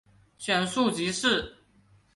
[0.39, 1.55] 选庶吉士。